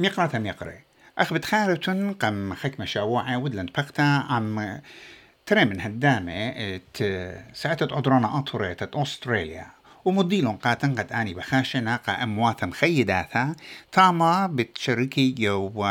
ميقرة 0.00 0.38
ميقرة 0.38 0.78
أخ 1.18 1.32
بتخارتون 1.32 2.12
قم 2.12 2.54
خك 2.54 2.80
مشاوعة 2.80 3.38
ودلن 3.38 3.66
بقتا 3.66 4.26
عم 4.30 4.80
ترى 5.46 5.64
من 5.64 5.80
هدامة 5.80 6.80
ساعتت 7.52 7.92
عدرانا 7.92 8.38
أطوريتت 8.38 8.96
أستراليا. 8.96 9.66
ومديلون 10.04 10.56
قاتن 10.56 10.94
قد 10.94 11.12
آني 11.12 11.34
بخاشنا 11.34 11.96
قا 11.96 12.22
أمواتا 12.22 12.66
مخيداتا 12.66 13.54
تاما 13.92 14.46
بتشركي 14.46 15.30
جو 15.30 15.86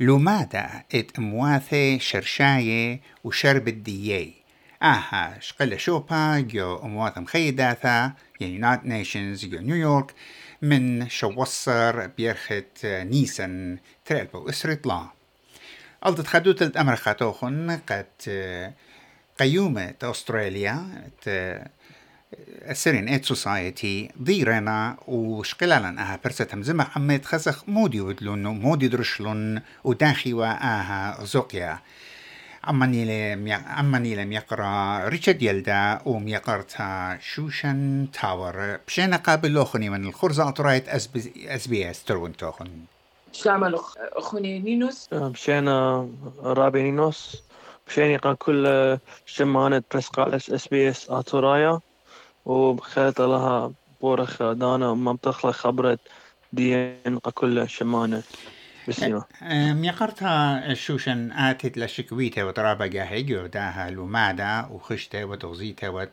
لومادا 0.00 0.82
إت 0.94 1.18
امواثي 1.18 1.98
شرشاية 1.98 3.00
وشرب 3.24 3.68
الديي 3.68 4.43
آها 4.84 5.36
شقل 5.40 5.78
شوبا 5.78 6.40
جو 6.40 6.76
امواثا 6.76 7.20
مخيداتا 7.20 8.12
يعني 8.40 8.58
نات 8.58 8.86
نيشنز 8.86 9.44
جو 9.44 9.58
نيويورك 9.58 10.14
من 10.62 11.08
شوصر 11.08 12.06
بيرخت 12.06 12.84
نيسن 12.84 13.78
تريلبو 14.04 14.48
اسرت 14.48 14.86
لا 14.86 15.06
ألت 16.06 16.26
خدوت 16.26 16.62
الأمر 16.62 16.96
خاتوخن 16.96 17.80
قد 17.88 18.06
قيومة 19.38 19.94
أستراليا 20.02 21.08
السرين 22.68 23.08
ايت 23.08 23.24
سوسايتي 23.24 24.10
ضيرنا 24.22 24.96
وشقلالا 25.06 26.02
آها 26.02 26.20
برسة 26.24 26.46
همزمة 26.52 26.86
عميت 26.96 27.24
خسخ 27.24 27.68
مودي 27.68 28.00
ودلون 28.00 28.42
مودي 28.42 28.88
درشلون 28.88 29.60
وداخي 29.84 30.32
واها 30.32 31.24
زوقيا. 31.24 31.78
عماني 32.64 33.34
لم 33.34 33.52
عماني 33.66 34.14
لم 34.16 34.32
يقرأ 34.32 35.08
ريتشارد 35.08 35.42
يلدا 35.42 36.00
وميقرتا 36.06 37.18
شوشن 37.20 38.06
تاور. 38.12 38.78
بشينا 38.86 39.16
قابل 39.16 39.50
لوخني 39.50 39.90
من 39.90 40.04
الخرزة 40.06 40.48
أطرأيت 40.48 40.88
أس 40.88 41.66
بي 41.66 41.90
أس 41.90 42.04
ترون 42.04 42.36
توخن 42.36 42.68
شامل 43.32 43.78
أخوني 43.98 44.58
نينوس. 44.58 45.08
مشينا 45.12 46.08
رابي 46.42 46.82
نينوس. 46.82 47.42
مشيني 47.88 48.16
قا 48.16 48.32
كل 48.32 48.98
شمانة 49.26 49.82
برسقال 49.92 50.34
اس 50.34 50.68
بي 50.68 50.88
إس 50.88 51.10
اتورايا 51.10 51.80
وخلت 52.46 53.20
لها 53.20 53.72
بورخ 54.00 54.42
دانا 54.42 54.94
ما 54.94 55.12
بتخلى 55.12 55.52
خبرت 55.52 56.00
دين 56.52 57.18
كل 57.34 57.68
شمانة 57.68 58.22
بسيما 58.88 59.24
ميقرتها 59.72 60.74
شوشن 60.74 61.32
آتت 61.32 61.78
لشكويته 61.78 62.46
وطرابة 62.46 62.86
جاهيجو 62.86 63.46
داها 63.46 63.90
لومادا 63.90 64.68
وخشته 64.70 65.24
وتغزيته 65.24 65.90
وت 65.90 66.10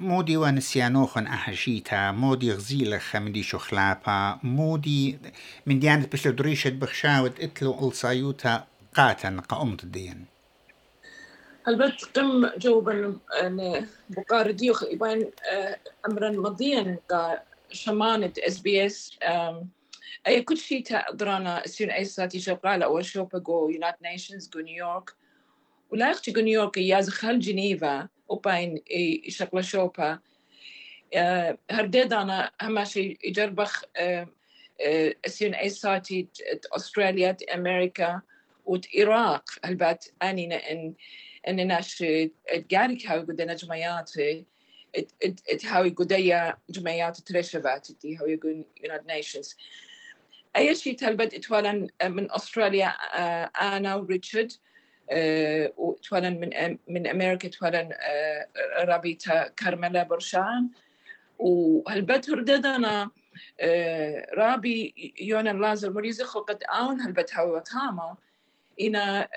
مودي 0.00 0.36
ونسيانوخن 0.36 1.26
أحشيتا 1.26 2.10
مودي 2.10 2.52
غزيلة 2.52 2.98
خمدي 2.98 3.42
شخلابا 3.42 4.38
مودي 4.42 5.18
من 5.66 5.78
ديانة 5.80 6.06
بشلو 6.12 6.32
دريشة 6.32 6.70
بخشاوت 6.70 7.40
اتلو 7.40 7.88
الصايوتا 7.88 8.64
قاتن 8.94 9.40
قأمت 9.40 9.84
الدين 9.84 10.24
البت 11.68 12.18
قم 12.18 12.50
جوبا 12.58 13.16
بقارديو 14.10 14.74
يبان 14.92 15.30
امرا 16.08 16.30
مضيا 16.30 16.98
شمانة 17.72 18.32
اس 18.38 18.58
بي 18.58 18.86
اس 18.86 19.18
أي 20.26 20.42
كل 20.42 20.56
شيء 20.56 20.82
تقدرانا 20.82 21.62
سين 21.66 21.90
أي 21.90 22.04
ساتي 22.04 22.40
شغالة 22.40 22.84
أو 22.84 23.02
شوبا 23.02 23.38
جو 23.38 23.68
يونايت 23.68 23.94
نيشنز 24.02 24.50
جو 24.50 24.60
نيويورك 24.60 25.10
ولا 25.90 26.10
يختي 26.10 26.30
جو 26.30 26.40
نيويورك 26.40 26.76
ياز 26.76 27.08
خل 27.08 27.38
جنيفا. 27.38 28.08
وباين 28.32 28.82
شغلة 29.28 29.62
شوبا 29.62 30.18
هرديد 31.70 32.12
أنا 32.12 32.50
هم 32.62 32.84
شيء 32.84 33.18
يجربخ 33.24 33.84
سين 35.26 35.54
أي 35.54 35.68
ساتي 35.68 36.28
أستراليا 36.72 37.36
أمريكا 37.54 38.22
والعراق 38.64 39.44
البات 39.64 40.04
أني 40.22 40.54
ان 40.54 40.94
ان 41.48 41.66
ناش 41.66 42.04
تقارك 42.68 43.06
هاوي 43.06 43.22
قدنا 43.22 43.54
جمعيات 43.54 44.10
هاوي 45.64 45.90
قديا 45.90 46.56
جمعيات 46.70 47.20
ترشبات 47.20 47.92
تي 47.92 48.16
هاوي 48.16 48.32
يقول 48.32 48.64
يونايتد 48.84 49.06
نيشنز 49.06 49.56
اي 49.56 49.91
شيء 50.72 50.96
تلبد 50.96 51.34
اتوالا 51.34 51.72
من 52.04 52.32
أستراليا 52.32 52.88
أنا 53.76 53.94
وريتشارد 53.94 54.52
وتوالا 55.76 56.30
من 56.30 56.78
من 56.88 57.06
أمريكا 57.06 57.48
توالا 57.48 57.88
رابيتا 58.84 59.48
كارميلا 59.48 60.02
برشان. 60.02 60.70
وهالبت 61.38 62.30
هرددنا 62.30 63.10
رابي 64.34 64.94
يونا 65.20 65.50
لازر 65.50 65.92
مريزي 65.92 66.24
خلقت 66.24 66.62
آون 66.62 67.00
هالبت 67.00 67.34
هاوي 67.34 67.50
وتاما 67.50 68.16
إنا 68.80 69.28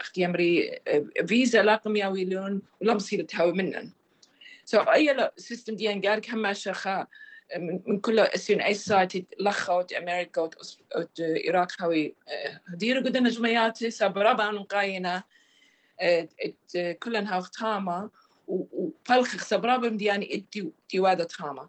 أختي 0.00 0.26
أمري 0.26 0.80
فيزا 1.26 1.62
لاقم 1.62 1.96
يا 1.96 2.06
ويلون 2.06 2.62
ولا 2.80 2.94
مصير 2.94 3.22
تهاوي 3.22 3.52
منن. 3.52 3.92
سو 4.64 4.80
أي 4.80 5.30
سيستم 5.36 5.76
ديان 5.76 6.00
قارك 6.00 6.30
هم 6.30 6.52
شخا 6.52 7.06
من 7.56 8.00
كل 8.00 8.18
اسين 8.18 8.60
أي 8.60 8.74
سايت 8.74 9.40
لخوت 9.40 9.92
أمريكا 9.92 10.42
وت 10.42 10.76
العراق 11.20 11.82
هاوي 11.82 12.14
هدير 12.66 12.98
قدنا 12.98 13.30
جمعيات 13.30 13.86
سابرابا 13.86 14.50
نقاينا 14.50 15.22
كلن 17.02 17.26
هاو 17.26 17.42
تاما 17.42 18.10
وفلخ 18.46 19.44
سبرابا 19.44 19.88
مدياني 19.88 20.34
ادي 20.34 21.00
وادا 21.00 21.24
تاما. 21.24 21.68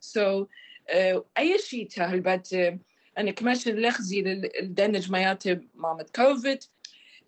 سو 0.00 0.46
أي 1.38 1.58
شيء 1.58 1.88
تهلبت 1.88 2.78
أنا 3.18 3.30
كماش 3.30 3.68
لخزي 3.68 4.22
للدنج 4.22 5.10
مياتي 5.10 5.60
مامت 5.74 6.16
كوفيد 6.16 6.58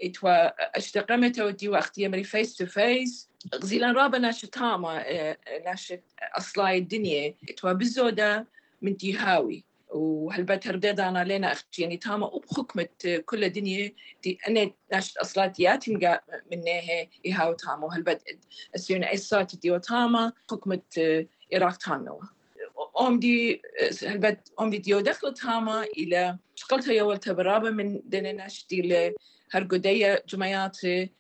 إتوا 0.03 0.47
اشتقمت 0.79 1.41
ودي 1.41 1.69
وقت 1.69 1.99
يمري 1.99 2.25
فيس 2.25 2.57
تو 2.57 2.67
فيس 2.67 3.31
غزيلا 3.55 3.93
رابا 3.93 4.19
ناش 4.19 4.41
تاما 4.41 5.05
ناش 5.65 5.95
أصلاي 6.23 6.79
الدنيا 6.79 7.35
إتوا 7.51 7.73
بزودة 7.73 8.47
من 8.83 8.97
تيهاوي 8.97 9.65
وهالبت 9.89 10.67
هرداد 10.67 11.01
أنا 11.01 11.25
لنا 11.25 11.53
أختي 11.53 11.83
يعني 11.83 11.97
تاما 11.97 12.27
وبحكمة 12.27 12.89
كل 13.27 13.49
دنيا 13.49 13.93
دي 14.23 14.39
أنا 14.49 14.71
ناش 14.93 15.19
أصلاتياتي 15.19 15.93
من 16.53 16.61
نهي 16.65 17.09
إيهاو 17.27 17.53
تاما 17.53 17.85
وهالبت 17.87 18.23
أسيون 18.77 19.05
إيسات 19.05 19.57
دي 19.57 19.71
وتاما 19.71 20.33
حكمة 20.51 20.83
إراق 21.55 21.77
تاما 21.77 22.19
أمدي 23.01 23.63
هلبت 24.03 24.53
أمدي 24.61 24.79
ديو 24.79 25.01
دخلت 25.01 25.45
هاما 25.45 25.83
إلى 25.83 26.39
شقلتها 26.55 26.93
يولتها 26.93 27.33
برابة 27.33 27.71
من 27.71 28.01
دينا 28.05 28.47
نشتي 28.47 29.13
ل 29.55 29.57
هرقودية 29.57 30.25
جمعياتي 30.29 31.11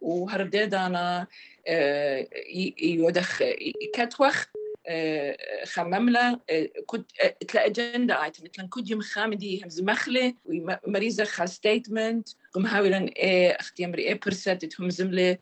وهرديد 0.00 0.74
أنا 0.74 1.26
يودخ 2.82 3.42
كتوخ 3.94 4.44
خمملا 5.64 6.40
كنت 6.86 7.10
تلا 7.48 7.66
اجندا 7.66 8.24
ايتم 8.24 8.44
مثلا 8.44 8.68
كنت 8.68 8.90
يوم 8.90 9.00
خامدي 9.00 9.64
همز 9.64 9.80
مخلة 9.80 10.34
ومريزة 10.44 11.24
خا 11.24 11.46
ستيتمنت 11.46 12.28
قم 12.52 12.66
هاولا 12.66 12.98
إيه 13.16 13.50
أختي 13.50 13.84
امري 13.84 14.02
إيه 14.02 14.20
برسات 14.26 14.80
هم 14.80 14.90
زملة 14.90 15.38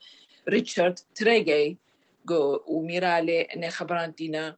ريتشارد 0.48 0.98
تريجي 1.14 1.78
جو 2.26 2.60
وميرالي 2.66 3.41
اني 3.42 3.70
خبران 3.70 4.12
دينا 4.12 4.56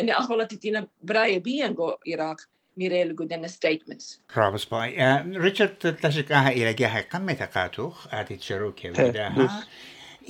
اني 0.00 0.12
اخولت 0.12 0.54
تينا 0.54 0.86
براي 1.02 1.38
بيان 1.38 1.74
جو 1.74 1.94
العراق 2.08 2.40
ميريل 2.76 3.16
قدنا 3.16 3.48
ستيتمنتس 3.48 4.20
رابس 4.36 4.64
باي. 4.64 5.22
ريتشارد 5.36 5.96
تشك 6.02 6.32
آها 6.32 6.48
إلى 6.48 6.72
جهة. 6.72 7.00
قمة 7.00 7.48
قاتوخ 7.54 8.14
آتي 8.14 8.36
تشروكي 8.36 8.90
وداها 8.90 9.64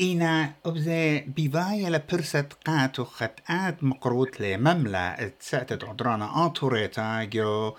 إنا 0.01 0.53
أبزي 0.67 1.21
بيفايا 1.21 1.91
لبرسة 1.91 2.47
قاتو 2.65 3.05
خط 3.05 3.41
آد 3.51 3.77
مقروط 3.83 4.41
لمملة 4.41 5.33
تسأتت 5.41 5.85
عدرانا 5.85 6.47
آتوريتا 6.47 7.25
جو 7.25 7.75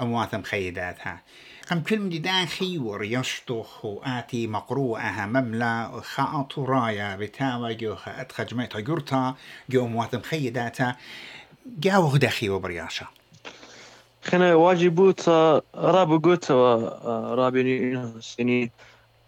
أمواثم 0.00 0.42
خيداتها. 0.42 1.22
قم 1.70 1.80
كل 1.80 1.98
من 1.98 2.22
داخي 2.22 2.78
وريشتوخ 2.78 3.84
وآتي 3.84 4.46
مقروءها 4.46 5.26
مملة. 5.26 6.00
خاطو 6.00 6.64
رايا 6.64 7.16
بتاوى 7.16 7.74
جو 7.74 7.96
أتخجميتا 8.06 8.80
جرتا 8.80 9.34
جو 9.70 9.86
أمواثم 9.86 10.20
خيداتها. 10.20 10.96
جاو 11.66 12.06
غدخي 12.06 12.48
وبرياشا. 12.48 13.06
خنا 14.26 14.54
واجبوت 14.54 15.28
رابو 15.76 16.18
قوت 16.18 16.50
رابي 17.40 17.62
سني 18.20 18.72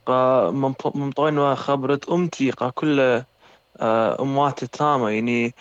قا 0.07 0.51
ممطين 0.95 1.55
خبرة 1.55 2.01
أمتي 2.11 2.51
قا 2.51 2.71
كل 2.71 3.23
أموات 4.21 4.65
تامة 4.65 5.11
يعني 5.11 5.55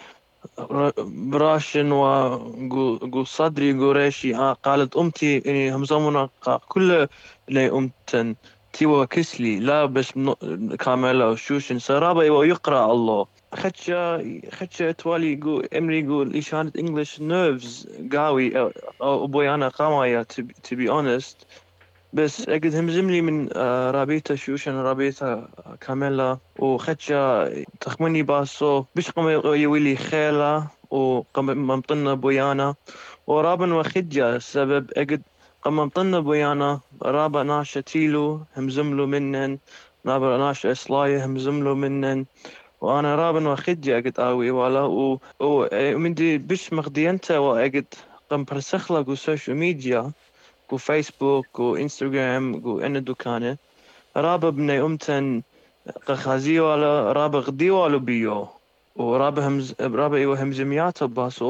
براشن 1.31 1.91
وقو 1.91 3.23
صدري 3.23 3.73
قريشي 3.73 4.33
قالت 4.63 4.97
أمتي 4.97 5.39
يعني 5.39 5.75
همزمنا 5.75 6.29
كل 6.67 7.07
لي 7.49 7.69
أمتن. 7.71 8.35
تيوا 8.73 9.05
كسلي 9.05 9.59
لا 9.59 9.85
بس 9.85 10.13
كاملة 10.79 11.29
وشوشن 11.29 11.79
سرابة 11.79 12.23
يقرأ 12.45 12.91
الله. 12.93 13.27
خدشة 13.53 14.23
خدشة 14.51 14.91
توالي 14.91 15.33
يقول 15.33 15.67
امري 15.77 15.99
يقول 15.99 16.35
إشانة 16.35 16.71
انجلش 16.79 17.21
نيرفز 17.21 17.87
قاوي 18.13 18.59
أو 18.59 19.25
أبوي 19.25 19.53
أنا 19.53 19.67
قامايا 19.67 20.25
to 20.67 20.75
be 20.75 20.87
honest. 20.89 21.45
بس 22.13 22.49
اقد 22.49 22.75
همزملي 22.75 23.21
من 23.21 23.49
رابيتا 23.91 24.35
شوشن 24.35 24.75
رابيتا 24.75 25.49
كاميلا 25.81 26.37
وخدشة 26.59 27.47
تخمني 27.79 28.23
باسو 28.23 28.85
بش 28.95 29.11
قم 29.11 29.29
يولي 29.29 29.95
خيلة 29.95 30.67
وقم 30.91 31.45
ممطنا 31.45 32.13
بويانا 32.13 32.75
ورابن 33.27 33.71
وخدجة 33.71 34.37
سبب 34.37 34.91
اقد 34.97 35.21
قم 35.61 35.73
ممطنا 35.75 36.19
بويانا 36.19 36.81
رابا 37.01 37.43
ناشا 37.43 37.81
تيلو 37.81 38.45
همزملو 38.57 39.05
منن 39.05 39.59
رابا 40.05 40.37
ناشا 40.37 40.71
اصلاية 40.71 41.25
همزملو 41.25 41.75
منن. 41.75 42.25
وأنا 42.81 43.15
رابن 43.15 43.47
وخدجة 43.47 43.97
اقد 43.97 44.19
آوي 44.19 44.51
ولا 44.51 44.81
و 44.81 45.19
ومندي 45.41 46.37
بش 46.37 46.73
مغدينتا 46.73 47.37
واقد 47.37 47.85
قم 48.29 48.43
برسخلق 48.43 49.09
وسوشيال 49.09 49.57
ميديا 49.57 50.11
كو 50.67 50.77
فيسبوك 50.77 51.45
كو 51.51 51.75
انستغرام 51.75 52.59
كو 52.61 52.79
ان 52.79 53.03
دكانة. 53.03 53.57
رابا 54.17 54.49
بني 54.49 54.81
امتن 54.81 55.41
قخازي 56.07 56.59
ولا 56.59 57.11
رابا 57.11 57.39
غدي 57.39 57.69
ولا 57.71 57.97
بيو. 57.97 58.47
ورابا 58.95 59.47
همز 59.47 59.75
رابا 59.81 60.17
أيوه 60.17 60.43
همزميات 60.43 61.03
باس 61.03 61.43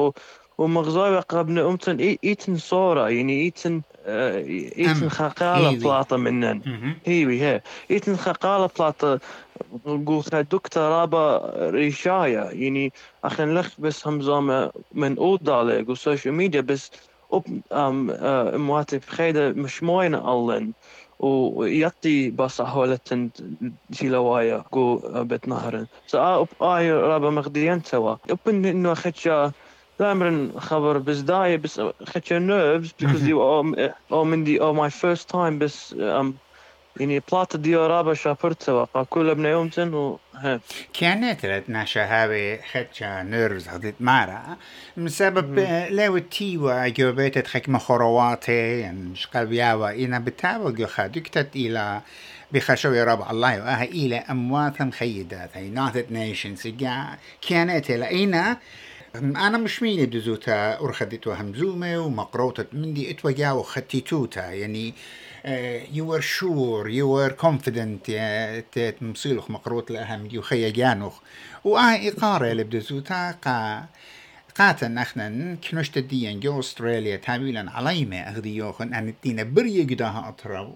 ومغزاوي 0.57 1.19
قبل 1.19 1.59
امتن 1.59 1.97
ايتن 2.23 2.57
صورة 2.57 3.09
يعني 3.09 3.41
ايتن 3.41 3.81
ايتن 4.07 5.09
خقالة 5.09 5.71
بلاطة 5.79 6.17
منن. 6.17 6.61
هيوي 7.05 7.41
هي. 7.41 7.61
ايتن 7.91 8.15
خقالة 8.15 8.69
بلاطة 8.79 9.19
قول 9.85 10.23
دكتور 10.33 10.83
رابا 10.83 11.51
ريشاية 11.69 12.39
يعني 12.39 12.93
أخن 13.23 13.53
لخ 13.59 13.81
بس 13.81 14.07
همزامة 14.07 14.71
من 14.91 15.17
اودالة 15.17 15.85
قول 15.87 15.97
سوشيال 15.97 16.33
ميديا 16.33 16.61
بس 16.61 16.89
ام 17.71 18.07
مواتب 18.67 19.03
خيدة 19.03 19.49
مش 19.53 19.83
موين 19.83 20.15
ألن. 20.15 20.73
ويطي 21.19 22.31
بس 22.31 22.61
حولة 22.61 22.99
جيلوايا 23.91 24.57
قو 24.71 24.97
بيت 25.23 25.47
نهرن. 25.47 25.87
سا 26.07 26.47
آي 26.61 26.91
رابا 26.93 27.29
مغديان 27.29 27.81
توا 27.83 28.15
أبن 28.29 28.65
إنه 28.65 28.93
خدشا 28.93 29.53
دائما 29.99 30.59
خبر 30.59 30.97
بس 30.97 31.17
داي 31.19 31.57
بس 31.57 31.81
خدشا 32.03 32.39
nerves 32.39 32.89
because 32.93 33.23
you 33.31 33.39
are 33.41 33.63
oh 34.13 34.23
من 34.25 34.43
دي 34.43 34.59
oh 34.59 34.73
my 34.73 34.89
first 34.89 35.27
time 35.29 35.59
بس 35.59 35.93
um 35.93 36.46
يعني 36.99 37.21
بلاطة 37.31 37.57
ديورابا 37.59 38.13
كل 39.09 39.29
ابن 39.29 39.45
يومتن 39.45 39.93
و 39.93 40.19
كانت 40.93 41.63
ناشا 41.67 42.05
هاوي 42.05 42.57
خدشا 42.61 43.23
نيرز 43.23 43.67
هديت 43.67 43.95
مارا 43.99 44.57
من 44.97 45.09
سبب 45.09 45.59
لو 45.89 46.17
تيوا 46.17 46.87
جوبيت 46.87 47.37
تخك 47.37 47.69
مخرواتي 47.69 48.79
يعني 48.79 48.99
مش 48.99 49.27
قلبياوا 49.27 49.91
إنا 49.91 50.19
بتاوا 50.19 50.71
جو 50.71 50.87
خادكتت 50.87 51.55
إلى 51.55 52.01
بخشوي 52.51 53.03
رب 53.03 53.31
الله 53.31 53.61
وآها 53.61 53.83
إلى 53.83 54.15
أموات 54.15 54.93
خيدات 54.93 55.49
هي 55.53 55.69
ناتت 55.69 56.11
نيشنز 56.11 56.67
كانت 57.49 57.89
إلى 57.89 58.57
أنا 59.15 59.57
مش 59.57 59.83
مين 59.83 60.05
بدزوتا 60.05 60.79
أرخدت 60.79 61.27
وهمزومة 61.27 61.99
ومقروطة 61.99 62.65
مندي 62.73 63.11
اتوجا 63.11 63.51
وختيتوتا 63.51 64.51
يعني 64.51 64.93
you 65.91 66.03
were 66.05 66.21
sure 66.21 66.89
you 66.89 67.07
were 67.07 67.33
confident 67.45 68.11
تمصيلخ 68.99 69.51
مقروط 69.51 69.91
لأهم 69.91 70.29
يخي 70.31 70.71
جانوخ 70.71 71.19
وآه 71.63 72.07
إقارة 72.07 72.51
اللي 72.51 72.63
بدزوتا 72.63 73.31
قا 73.31 73.85
قاتن 74.55 74.97
اخنا 74.97 75.57
كنوشت 75.69 75.97
ديان 75.97 76.39
جو 76.39 76.59
أستراليا 76.59 77.15
تابيلا 77.15 77.71
عليما 77.71 78.29
اغديوخن 78.29 78.93
أن 78.93 79.07
الدين 79.07 79.53
برية 79.53 79.87
قداها 79.87 80.29
اطرو 80.29 80.75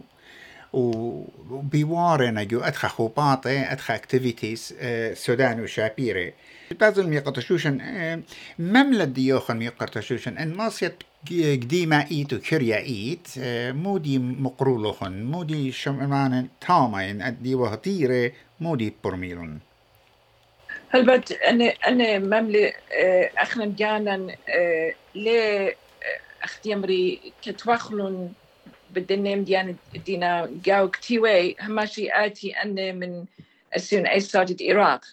وبيوارنا 0.74 2.44
جو 2.44 2.60
أدخا 2.60 2.88
خوباطي 2.88 3.60
أدخا 3.60 3.96
اكتيفيتيز 3.96 4.76
سودان 5.14 5.62
وشابيري 5.62 6.34
بعض 6.82 7.00
الميقتشوشن 7.00 7.82
مملة 8.60 9.04
ديوخن 9.06 9.58
ميقتشوشن 9.58 10.38
إن 10.38 10.54
ماسيت 10.54 11.04
قديمة 11.30 12.08
ايت 12.12 12.34
وكريا 12.34 12.78
ايت 12.78 13.28
مودي 13.76 14.20
مقرولوخن 14.20 15.24
مودي 15.24 15.72
شمان 15.72 16.50
تامين 16.68 17.22
ادي 17.22 17.56
وهطيرة 17.56 18.32
مودي 18.60 18.94
برميلون 19.04 19.60
هلبت 20.90 21.32
أنا 21.32 21.74
أنا 21.88 22.20
مملي 22.20 22.74
اخنا 23.38 23.66
جانا 23.66 24.36
ليه 25.16 25.76
اختيمري 26.44 27.34
كتوخلون 27.42 28.34
بدنم 28.90 29.44
ديان 29.44 29.76
دينا 30.06 30.50
جاو 30.66 30.90
كتيوي 30.90 31.56
هماشي 31.62 32.10
آتي 32.12 32.52
أنا 32.52 32.92
من 32.92 33.26
السن 33.76 34.06
أي 34.06 34.20
ساجد 34.20 34.62
إيراق 34.62 35.06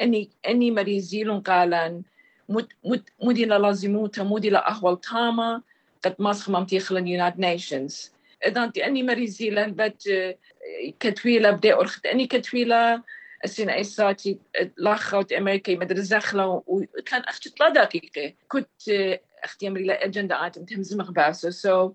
أني 0.00 0.30
أني 0.48 0.70
مريزيلون 0.70 1.40
قالان 1.40 2.02
مد 2.50 2.72
مد 2.84 3.02
مدينا 3.22 3.54
لازموتا 3.54 4.22
مدينا 4.22 4.70
أهوال 4.70 5.00
تاما 5.00 5.62
قد 6.04 6.14
ماسخ 6.18 6.50
ممتي 6.50 6.80
خلن 6.80 7.08
يونايت 7.08 7.38
نيشنز 7.38 8.12
إذا 8.46 8.64
أنت 8.64 8.78
أني 8.78 9.02
مريزيلا 9.02 9.66
بد 9.66 10.36
كتويلة 11.00 11.50
بدي 11.50 11.74
أرخت 11.74 12.06
أني 12.06 12.26
كتويلة 12.26 13.02
السنة 13.44 13.74
أي 13.74 13.84
ساتي 13.84 14.38
لاخوت 14.76 15.32
أمريكا 15.32 15.74
مدرزخلة 15.74 16.62
وكان 16.66 17.20
أختي 17.20 17.52
لا 17.60 17.68
دقيقة 17.68 18.34
كنت 18.48 19.10
أختي 19.44 19.68
أمريكا 19.68 20.04
أجندة 20.04 20.46
آتم 20.46 20.64
تهمزم 20.64 21.00
غباسو 21.02 21.50
so 21.50 21.94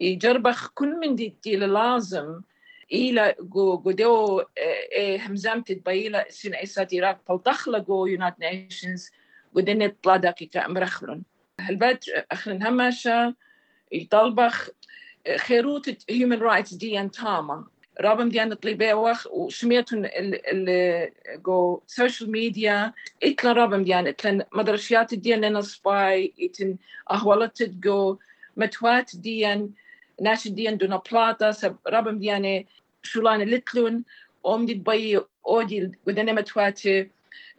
يجربخ 0.00 0.68
كل 0.74 0.96
من 0.98 1.14
دي 1.14 1.36
لازم 1.46 2.40
إلى 2.92 3.34
جو 3.40 3.78
جو 3.78 3.90
دو 3.90 4.42
همزمت 5.20 5.72
تبايلا 5.72 6.26
سين 6.28 6.54
إيسات 6.54 6.92
إيراق 6.92 7.20
فالدخلة 7.28 7.78
جو 7.78 8.06
نيشنز 8.40 9.10
ودنيا 9.54 9.96
طلا 10.02 10.16
دقيقة 10.16 10.66
أمرخلون 10.66 11.22
هالبات 11.60 12.04
أخرن 12.32 12.62
هماشا 12.62 13.34
يطلبخ. 13.92 14.70
خيروت 15.36 16.10
هيومن 16.10 16.38
رايتس 16.38 16.74
دي 16.74 17.00
أن 17.00 17.10
تاما. 17.10 17.64
رابم 18.00 18.28
ديان 18.28 18.54
طلبي 18.54 18.92
وخ 18.92 19.26
وشميتون 19.26 20.02
ال 20.04 21.12
جو 21.42 21.82
سوشيال 21.86 22.30
ميديا 22.30 22.92
اتلا 23.22 23.52
رابم 23.52 23.84
ديان 23.84 24.06
اتلا 24.06 24.46
مدرشيات 24.52 25.14
ديان 25.14 25.40
لنا 25.40 25.60
سباي 25.60 26.32
اتن 26.40 26.76
اهولت 27.10 27.62
جو 27.62 28.18
متوات 28.56 29.16
ديان 29.16 29.70
ناش 30.22 30.48
ديان 30.48 30.76
دونا 30.76 31.02
بلاتا 31.10 31.50
سب 31.50 31.76
رابم 31.86 32.18
دياني 32.18 32.66
شولان 33.02 33.42
لتلون. 33.42 34.04
أوم 34.46 34.66
دي 34.66 34.74
باي 34.74 35.20
أودي 35.46 35.92
ودنا 36.06 36.32
متواتي 36.32 37.10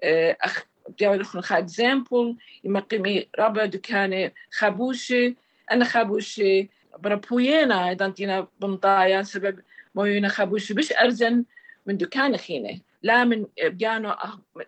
أخ 0.04 0.66
بيعمل 1.00 1.20
لكم 1.20 1.42
خا 1.42 1.58
اكزامبل 1.58 2.36
يمقيمي 2.64 3.28
رابا 3.40 3.66
دكاني 3.66 4.34
خابوشي 4.52 5.36
أنا 5.72 5.86
خابوشي 5.86 6.70
برابوينا 7.00 7.92
اذا 7.92 8.06
انتينا 8.06 8.48
بنطايا 8.62 9.24
سبب 9.24 9.60
موينا 9.96 10.28
خابوشي 10.28 10.74
بش 10.74 10.94
أرزن 10.94 11.44
من 11.86 11.98
دكان 11.98 12.38
خينة. 12.38 12.80
لا 13.04 13.24
من 13.24 13.46
بيانو 13.64 14.16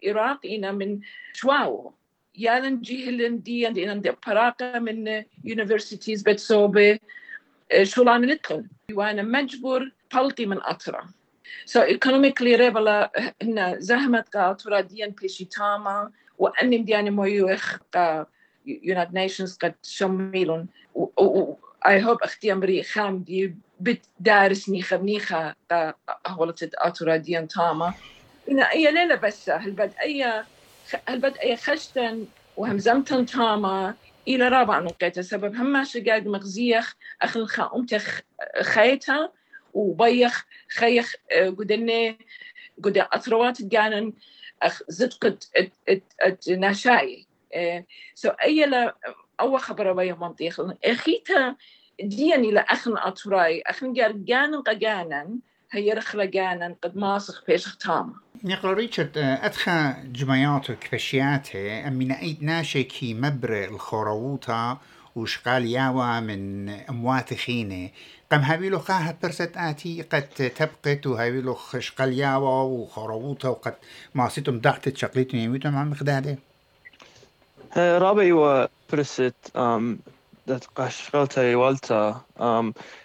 العراق 0.04 0.46
إنا 0.46 0.72
من 0.72 1.00
شواو. 1.34 1.94
يالن 2.38 2.82
جيهلن 2.82 3.42
دي 3.42 3.66
عندنا 3.66 3.92
عندي 3.92 4.12
براقة 4.28 4.80
من 4.80 5.24
يونيفرسيتيز 5.44 6.22
بتسوبي 6.22 7.00
شولان 7.84 8.26
لتلن 8.26 8.68
وأنا 8.94 9.22
مجبور 9.22 9.92
بلطي 10.14 10.46
من 10.46 10.58
أطرا. 10.62 11.10
So 11.66 11.80
economically 11.80 12.56
ريبلا 12.56 13.12
هنا 13.42 13.80
زهمت 13.80 14.36
قاطرة 14.36 14.82
ديان 14.82 15.10
بيشي 15.10 15.46
تاما 15.46 16.12
وأني 16.38 16.78
مدياني 16.78 17.10
مويوخ 17.10 17.78
قا 17.94 18.26
United 18.68 19.14
Nations 19.14 19.58
قد 19.62 19.76
شميلون 19.84 20.68
I 21.86 22.00
hope 22.00 22.24
أختي 22.24 22.52
أمري 22.52 22.84
خام 22.84 23.20
دي 23.24 23.56
بت 23.80 24.02
دارس 24.20 24.70
نيخا 24.70 24.96
بنيخا 24.96 25.56
قا 25.72 25.94
أهولت 26.28 26.72
أطرا 26.76 27.16
ديان 27.16 27.48
تاما 27.48 27.94
إنا 28.52 28.72
أي 28.72 28.92
ليلة 28.92 29.16
بس 29.16 29.50
هل 29.50 29.92
أي 30.02 30.44
هل 31.08 31.26
أي 31.26 31.58
خشتن 31.58 32.26
وهمزمتن 32.58 33.26
تاما 33.26 33.94
إلى 34.28 34.48
رابع 34.48 34.80
نقطة 34.80 35.22
سبب 35.22 35.56
هم 35.56 35.84
شقاق 35.84 36.24
مغزيخ 36.24 36.96
أخن 37.22 37.46
خا 37.46 37.72
أمتخ 37.76 38.22
خيتا 38.62 39.30
وبيخ 39.76 40.46
خيخ 40.78 41.14
قدني 41.32 42.18
قد 42.84 42.98
أطروات 42.98 43.62
جانن 43.62 44.14
زدقت 44.88 45.50
أت 46.22 46.50
ناشاي 46.50 47.26
سو 48.16 48.30
أي 48.30 48.66
لا 48.66 48.96
أول 49.40 49.60
خبر 49.60 49.94
بيا 49.94 50.14
منطيخ. 50.14 50.62
أخيتا 50.86 51.56
دياني 52.02 52.60
أخن 52.60 52.98
أطراي 52.98 53.62
أخن 53.62 53.94
جار 53.94 54.12
جانن 54.12 54.62
قجانن 54.62 55.40
هي 55.72 55.94
رخلقانا 55.94 56.76
قد 56.82 56.98
ماسخ 56.98 57.44
بيش 57.48 57.76
تام. 57.76 58.14
نقل 58.44 58.74
ريتشارد 58.74 59.18
أدخى 59.18 59.94
جمعيات 60.06 60.72
كفشياته 60.72 61.90
من 61.90 62.12
أيد 62.12 62.44
ناشي 62.44 62.84
كي 62.84 63.14
مبر 63.14 63.64
الخرووطة 63.64 64.80
وشقال 65.16 65.66
ياوا 65.66 66.20
من 66.20 66.70
أموات 66.70 67.34
خينة. 67.34 67.90
قم 68.32 68.40
هابيلو 68.40 68.80
خاها 68.80 69.18
برست 69.24 69.52
آتي 69.56 70.02
قد 70.02 70.28
تبقت 70.56 71.08
وهابيلو 71.08 71.54
خشقال 71.54 72.14
ياوا 72.14 72.62
وخرووطة 72.62 73.50
وقد 73.50 73.74
ماسيتم 74.16 74.60
ضعت 74.60 74.98
شقليتم 74.98 75.38
يميتم 75.38 75.76
عم 75.76 75.92
مخدادة. 75.92 76.38
رابي 77.78 78.32
وبرست 78.32 79.36
قشغلتا 80.76 81.56
والتا 81.56 82.22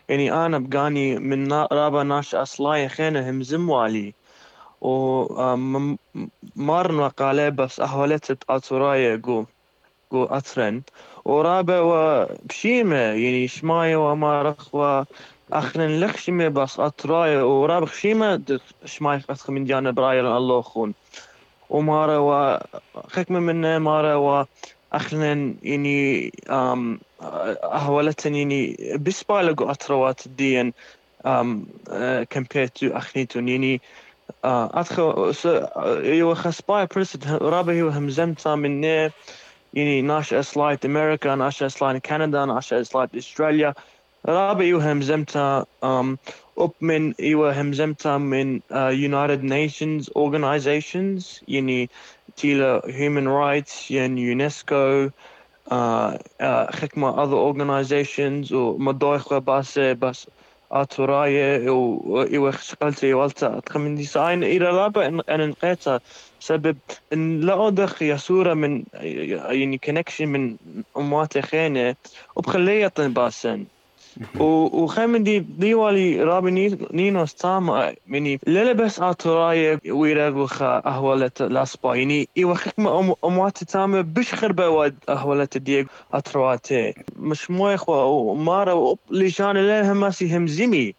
يعني 0.08 0.32
أنا 0.32 0.58
بقاني 0.58 1.18
من 1.18 1.52
رابا 1.52 2.02
ناش 2.02 2.34
أصلاي 2.34 2.88
خينة 2.88 3.30
هم 3.30 3.42
زموالي. 3.42 4.14
و 4.80 5.24
مارن 6.56 6.98
وقالة 6.98 7.48
بس 7.48 7.80
أهولت 7.80 8.38
أطرايا 8.50 9.16
جو 9.16 9.44
جو 10.12 10.24
أطرن 10.24 10.82
ورابا 11.24 11.80
وبشيمة 11.80 12.96
يعني 12.96 13.48
شماية 13.48 13.96
وما 13.96 14.42
رخوة 14.42 15.06
أخرن 15.52 16.00
لخشمة 16.00 16.48
بس 16.48 16.80
أطرايا 16.80 17.42
ورابا 17.42 17.86
خشيمة 17.86 18.42
شماية 18.84 19.22
أخ 19.30 19.50
من 19.50 19.64
جانب 19.64 20.00
رايا 20.00 20.36
الله 20.36 20.62
خون. 20.62 20.94
ومارا 21.70 22.18
وخكمة 22.18 23.40
منه 23.40 23.78
مارا 23.78 24.14
و 24.14 24.46
أخلن 24.92 25.56
يعني 25.62 26.32
أهولتن 27.62 28.34
يعني 28.34 28.76
بسبالغو 29.00 29.70
أتروات 29.70 30.26
الدين 30.26 30.72
كمبيرت 32.30 32.78
تو 32.78 32.86
أخنيتون. 32.86 33.48
يعني 33.48 33.80
أدخل 34.44 35.34
يو 36.04 36.34
خسباي 36.34 36.86
برست 36.86 37.26
رابع 37.26 37.72
يو 37.72 37.88
همزمتا 37.88 38.54
من 38.54 38.80
يعني 39.72 40.02
ناش 40.02 40.34
سلايت 40.34 40.84
أمريكا 40.84 41.34
ناش 41.34 41.64
سلايت 41.64 42.04
كندا 42.06 42.44
ناش 42.44 42.74
سلايت 42.74 43.14
أستراليا. 43.14 43.74
رابع 44.26 44.64
يو 44.64 44.78
همزمتا 44.78 45.64
up 46.60 46.72
من 46.80 47.14
يو 47.18 47.46
همزمتا 47.48 48.18
من 48.18 48.60
United 48.92 49.42
Nations 49.42 50.10
organizations 50.18 51.44
يعني 51.48 51.90
تيلا 52.36 52.80
human 52.80 53.26
rights 53.26 53.90
يعني 53.90 54.22
يونسكو 54.22 55.08
خكمة 56.70 57.24
other 57.24 57.54
organizations 57.54 58.52
ومدوخة 58.52 59.38
بس 59.38 59.78
بس 59.78 60.30
أتوراية 60.72 61.70
و 61.70 62.50
شغلتي 62.50 63.14
والتا 63.14 63.60
من 63.76 63.94
ديزاين 63.94 64.44
إلى 64.44 64.64
رابع 64.64 65.06
ان 65.06 65.20
انقيتا 65.20 66.00
سبب 66.40 66.76
إن 67.12 67.40
لا 67.40 67.68
أدخ 67.68 68.02
يسورة 68.02 68.54
من 68.54 68.84
يعني 68.94 69.78
كونكشن 69.78 70.28
من 70.28 70.56
أموات 70.96 71.38
خينة 71.38 71.96
وبخليه 72.36 72.92
باسن 72.98 73.64
وخيمن 74.40 75.22
دي 75.22 75.38
ديوالي 75.38 76.22
رابي 76.22 76.78
نينو 76.92 77.26
ستاما 77.26 77.94
يعني 78.08 78.40
للا 78.46 78.72
بس 78.72 79.00
اتوراي 79.00 79.78
ويرا 79.90 80.28
وخا 80.28 80.82
اهولت 80.86 81.42
لاسبا. 81.42 81.94
يعني 81.94 82.28
ايوا 82.38 82.54
خكمة 82.54 83.16
أموات 83.24 83.64
تاما 83.64 84.00
بش 84.00 84.34
خربا 84.34 84.66
واد 84.66 84.96
اهولت 85.08 85.58
ديق 85.58 85.86
اترواتي 86.12 86.94
مش 87.16 87.50
مو 87.50 87.68
اخوا 87.68 88.02
ومارا 88.02 88.94
لشان 89.10 89.56
لها 89.56 89.92
هماسي 89.92 90.36
همزمي 90.36 90.94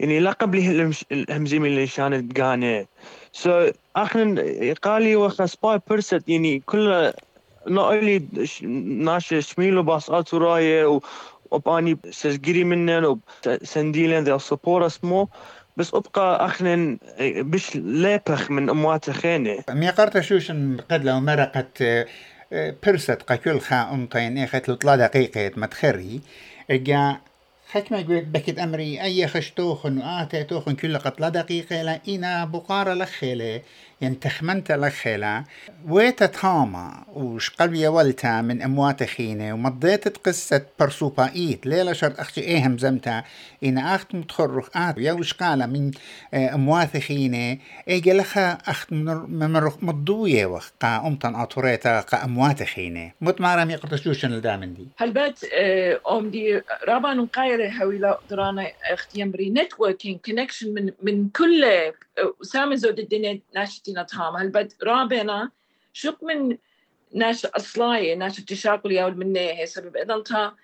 يعني 0.00 0.20
لقب 0.20 0.54
لي 0.54 0.92
الهمزمي 1.12 1.68
اللي 1.68 1.86
شان 1.86 2.28
تقاني 2.28 2.86
سو 3.34 3.70
أخن 3.96 4.38
قالي 4.82 5.16
وخا 5.16 5.46
سباي 5.46 5.80
بيرست 5.90 6.28
يعني 6.28 6.62
كل 6.66 7.12
نقلي 7.66 8.22
ناش 8.86 9.34
شميلو 9.38 9.82
باس 9.82 10.10
اتوراي 10.10 10.84
وباني 11.50 11.98
سجري 12.10 12.64
منن 12.64 13.16
they'll 14.24 14.54
support 14.54 14.82
us 14.90 14.94
more 15.06 15.26
بس 15.76 15.94
ابقى 15.94 16.44
اخنن 16.46 16.98
بش 17.20 17.76
ليبخ 17.76 18.50
من 18.50 18.70
اموات 18.70 19.10
خينه 19.10 19.58
مي 19.70 19.90
قرت 19.90 20.20
شوشن 20.20 20.76
قد 20.90 21.04
لو 21.04 21.20
مرقت 21.20 21.82
برست 22.86 23.22
قكل 23.26 23.60
خا 23.60 23.90
امطين 23.92 24.38
اخت 24.38 24.68
لطلا 24.68 24.96
دقيقة 24.96 25.50
متخري 25.56 26.20
اجا 26.70 27.16
حكمة 27.74 28.20
بكت 28.20 28.58
أمري 28.58 29.02
أي 29.02 29.28
خشتوخن 29.28 29.98
وآتي 29.98 30.44
توخن 30.44 30.74
كل 30.74 30.98
قطلة 30.98 31.28
دقيقة 31.28 31.82
لا 31.82 32.00
إنا 32.08 32.44
بقارة 32.44 32.94
لخيلة. 32.94 33.62
ينتخمنت 34.00 34.72
لخيلة 34.72 35.44
ويتا 35.88 36.26
تاما 36.26 37.04
وش 37.14 37.50
قلبي 37.50 37.88
ولتا 37.88 38.40
من 38.40 38.62
أموات 38.62 39.02
خينة؟ 39.02 39.54
ومضيت 39.54 40.18
قصة 40.26 40.66
برسوبايت 40.80 41.66
ليلة 41.66 41.92
شرط 41.92 42.20
أختي 42.20 42.40
إيه 42.40 42.66
همزمتا؟ 42.66 43.24
إنا 43.64 43.94
أخت 43.94 44.14
متخرخ 44.14 44.68
آت. 44.76 44.98
يا 44.98 45.12
وش 45.12 45.34
قال 45.34 45.58
من 45.58 45.90
أموات 46.34 46.96
خينة؟ 46.96 47.58
إيه 47.88 48.12
لخا 48.12 48.52
أخت 48.52 48.92
ممرخ 48.92 49.76
مضوية 49.82 50.46
وخ. 50.46 50.70
قا 50.80 51.06
أمتن 51.06 51.34
أطوريتا 51.34 52.00
قا 52.00 52.24
أموات 52.24 52.62
خينة. 52.62 53.12
متمارا 53.20 53.64
مي 53.64 53.76
قرتشوشن 53.76 54.32
الدامن 54.32 54.74
دي. 54.74 54.86
هلبت 54.96 55.44
أم 56.10 56.30
دي 56.30 56.62
رابان 56.88 57.26
قايرة 57.26 57.68
هوي 57.68 58.16
درانا 58.30 58.66
اختيامبري 58.92 59.50
نتوركينج 59.50 60.18
كونكشن 60.26 60.74
من 60.74 60.92
من 61.02 61.28
كل 61.28 61.64
وسام 62.40 62.74
زود 62.74 62.98
الدنيا 62.98 63.40
ناشتنا 63.88 64.02
تام 64.02 64.36
هلبت 64.36 64.76
رابنا 64.82 65.50
شق 65.92 66.24
من 66.24 66.58
ناش 67.14 67.46
أصلاية 67.46 68.14
ناش 68.14 68.40
تشاكل 68.40 68.92
ياول 68.92 69.16
مني 69.16 69.66
سبب. 69.66 69.96
إذا 69.96 70.20
تا 70.20 70.54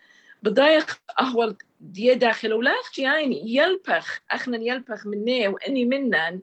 بضايق 0.42 1.00
أهول 1.20 1.56
دي 1.80 2.14
داخل. 2.14 2.52
ولا 2.52 2.70
أختي 2.70 3.02
يعني 3.02 3.56
يلبخ 3.56 4.20
أخنا 4.30 4.58
يلبخ 4.58 5.06
مني 5.06 5.48
وإني 5.48 5.84
منن. 5.84 6.40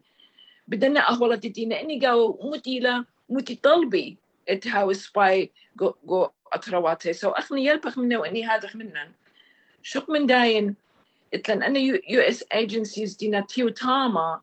بدنا 0.68 1.10
أهول 1.10 1.40
تدينا 1.40 1.82
إني 1.82 2.00
قاو 2.00 2.40
متيلا 2.54 3.06
متي 3.30 3.56
طلبي. 3.56 4.18
اتهاو 4.50 4.94
سباي 4.94 5.52
جو 5.76 5.94
جو 6.06 6.30
أترواتي. 6.54 7.14
سو 7.14 7.30
أخنا 7.30 7.60
يلبخ 7.60 7.98
مني 7.98 8.18
وإني 8.18 8.46
هذا 8.46 8.70
منن. 8.76 9.12
شق 9.84 10.10
من 10.10 10.26
داين. 10.26 10.76
إتلن 11.34 11.64
أنا 11.64 11.80
يو 11.80 12.22
اس 12.22 12.44
ايجنسيز 12.54 13.16
دينا 13.16 13.42
تيو 13.42 13.70
تاما. 13.70 14.42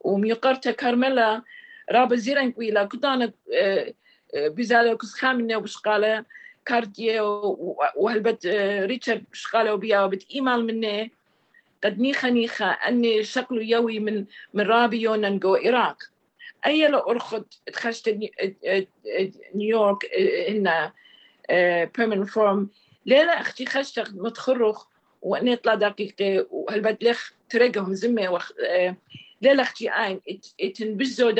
وميقرتا 0.00 0.70
كارميلا 1.88 2.02
رابا 2.02 2.16
زيران 2.16 2.52
كويلا 2.52 2.84
كدانا 2.84 3.32
بزالة 4.34 4.96
كسخامنا 4.96 5.56
وبشقالة 5.56 6.24
كارديا 6.66 7.20
وهلبت 7.96 8.46
ريتشارد 8.86 9.24
بشقالة 9.32 9.74
وبيا 9.74 10.00
وبت 10.00 10.26
إيمال 10.34 10.66
مني. 10.66 11.12
قد 11.84 12.00
نيخا 12.00 12.30
نيخا 12.30 12.66
أني 12.66 13.24
شكله 13.24 13.62
يوي 13.62 13.98
من 13.98 14.26
من 14.54 14.64
رابي 14.64 15.00
يونان 15.00 15.38
جو 15.38 15.56
إيراق. 15.56 15.96
أي 16.66 16.88
لو 16.88 16.98
أرخد 16.98 17.44
تخشت 17.72 18.18
نيويورك 19.54 20.10
هنا 20.48 20.92
بيرمنت 21.96 22.28
فورم 22.28 22.70
ليلة 23.06 23.32
أختي 23.40 23.66
خشت 23.66 24.10
متخرخ 24.14 24.86
وأني 25.22 25.56
طلع 25.56 25.74
دقيقة 25.74 26.46
وهلبت 26.50 27.04
لخ 27.04 27.32
ترقهم 27.48 27.94
زمة 27.94 28.32
وخ 28.32 28.52
ليلة 29.42 29.62
أختي 29.62 29.88
عين 29.88 30.20
اتنبزو 30.60 31.30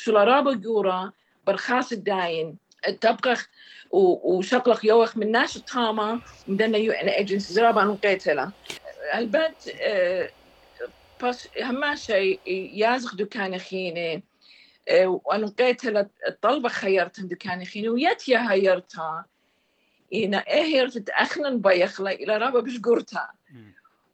شو 0.00 0.12
لرابا 0.12 0.52
جورا 0.52 1.12
برخاص 1.46 1.92
الداين. 1.92 2.56
تبقى 3.00 3.36
وشقلق 3.90 4.86
يوخ 4.86 5.16
من 5.16 5.30
ناس 5.30 5.64
تاما 5.64 6.20
مدنا 6.48 6.78
يو 6.78 6.92
ان 6.92 7.08
ايجنسيز 7.08 7.58
رابا 7.58 7.84
نقيتلا 7.84 8.50
البت 9.14 9.76
بس 11.24 11.48
هما 11.62 11.94
شيء 11.94 12.40
يازخ 12.74 13.14
دكان 13.14 13.58
خيني 13.58 14.22
وأنا 15.04 15.46
قيتلا 15.46 16.08
الطلبة 16.28 16.68
خيرتهم 16.68 17.28
دكان 17.28 17.64
خيني 17.64 17.88
ويتيا 17.88 18.52
هيرتها 18.52 19.24
إنا 20.14 20.38
إيه 20.38 20.62
هيرت 20.62 21.10
أخنا 21.10 21.50
بيخلا 21.50 22.10
إلى 22.12 22.36
رابا 22.36 22.60
بش 22.60 22.78
قرتها 22.78 23.32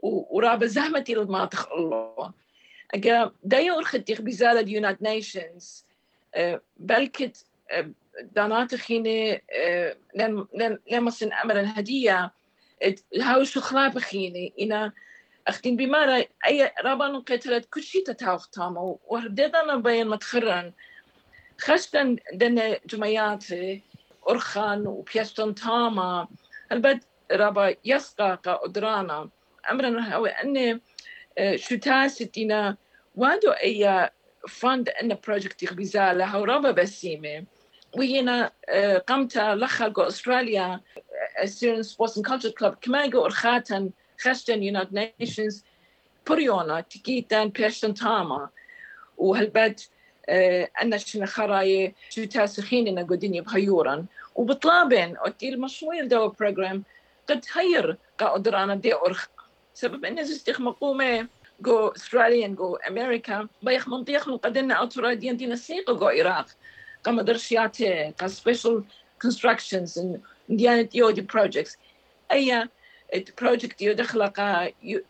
ورابا 0.03 0.67
زهمتي 0.67 1.13
الماتخ 1.13 1.73
الله. 1.73 2.33
دايو 3.45 3.79
أرخدتيخ 3.79 4.21
بزالة 4.21 4.61
اليونايتد 4.61 5.03
نيشنز 5.03 5.87
بلكت 6.77 7.47
دانات 8.23 8.75
خيني 8.75 9.43
لما 10.93 11.11
سن 11.11 11.33
أمر 11.33 11.61
الهدية 11.61 12.33
هاو 13.21 13.45
شخلا 13.45 13.89
بخيني 13.89 14.53
إنا 14.61 14.93
أختين 15.49 15.77
بمارا 15.77 16.25
أي 16.47 16.73
رابان 16.85 17.21
قتلت 17.21 17.69
كل 17.71 17.83
شيء 17.83 18.05
تتاوخ 18.05 18.49
تاما 18.49 18.97
وهردنا 19.07 19.77
بين 19.77 20.09
متخرن. 20.09 20.73
خشتن 21.59 22.17
دنا 22.33 22.79
جمعيات 22.87 23.45
أرخان 24.29 24.87
وبيستن 24.87 25.55
تاما. 25.55 26.29
البد 26.73 27.05
رابا 27.33 27.75
يسقى 27.85 28.41
قدرانا 28.45 29.29
أمرنا 29.71 30.17
هو 30.17 30.27
أني 30.27 30.81
شو 31.57 31.77
تاستينا 31.77 32.77
وادو 33.15 33.51
اي 33.51 34.11
فند 34.49 34.89
إن 34.89 35.19
بروجكت 35.27 35.73
غبيزالة 35.73 36.25
هاو 36.25 36.45
ربا 36.45 36.71
بسيمة. 36.71 37.45
وينا 37.97 38.53
قمت 39.09 39.39
لخلق 39.39 40.01
أستراليا 40.01 40.81
Syrian 41.45 41.83
Sports 41.83 42.17
and 42.17 42.25
Culture 42.25 42.53
Club 42.61 42.75
كما 42.81 43.05
يقول 43.05 43.33
خاتن 43.33 43.91
خشتن 44.21 44.61
United 44.73 44.95
Nations 44.95 45.65
بريونا 46.27 46.81
تكيتن 46.81 47.49
بيشتن 47.49 47.95
تاما. 47.95 48.49
وهالبد 49.17 49.81
أنا 50.83 50.97
شنا 50.97 51.27
خراي 51.27 51.95
شو 52.11 52.25
تاسخين 52.25 52.99
إن 52.99 53.07
قديني 53.07 53.41
بهيورا 53.41 54.07
وبطلابين 54.35 55.17
أتي 55.19 55.49
المشروع 55.49 56.03
دو 56.03 56.29
بروجرام 56.29 56.83
قد 57.29 57.45
هير 57.55 57.97
قادرانا 58.19 58.75
دي 58.75 58.95
أرخ 58.95 59.29
سبب 59.77 60.05
إن 60.05 60.25
زستيخ 60.25 60.61
مقومة 60.61 61.29
جو 61.61 61.89
استراليان 61.89 62.55
جو 62.55 62.77
أمريكا 62.77 63.49
بيخ 63.63 63.89
منطيخ 63.89 64.29
من 64.29 64.37
قدنا 64.37 64.83
أطرا 64.83 65.15
دين 65.15 65.37
دين 65.37 65.53
السيقة 65.53 65.93
جو 65.93 66.09
إراق 66.09 66.47
قام 67.05 67.21
درشياتي 67.21 68.13
قا 68.21 68.27
سبيشل 68.27 68.85
constructions 69.25 69.97
and 69.97 70.19
ديانة 70.49 70.89
يودي 70.95 71.27
projects. 71.33 71.77
أي 72.33 72.69
project 73.15 73.81
يدخلق 73.81 74.41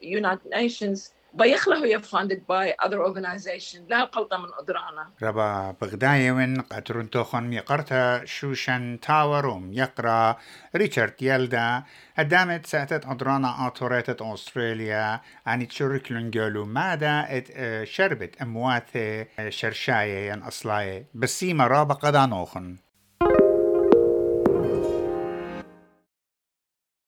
United 0.03 0.51
Nations 0.55 1.01
بيخله 1.37 1.85
هي 1.85 2.03
funded 2.03 2.41
by 2.49 2.87
other 2.87 2.99
organization. 2.99 3.81
لا 3.89 4.05
قلطة 4.05 4.37
من 4.37 4.49
أدرانا 4.59 5.11
ربا 5.23 5.77
بغداية 5.81 6.33
وين 6.33 6.61
قطرون 6.61 7.11
توخن 7.11 7.43
ميقرتا 7.43 8.25
شوشن 8.25 8.99
تاوروم. 9.03 9.73
يقرأ 9.73 10.37
ريتشارد 10.77 11.23
يلدا. 11.23 11.83
هدامت 12.15 12.67
ساعتت 12.67 13.07
أدرانا 13.07 13.67
أطوريتت 13.67 14.23
أستراليا. 14.23 15.21
عن 15.47 15.69
تشرك 15.69 16.13
لنجولو. 16.13 16.65
ماذا 16.65 17.27
إت 17.29 17.49
شربت؟ 17.89 18.43
أموات 18.43 18.91
شرشاية 19.49 20.33
ين 20.33 20.43
أصلاية. 20.43 21.07
بسيمة 21.15 21.67
رابا 21.67 21.95
قدا 21.95 22.27
نوخن 22.27 22.77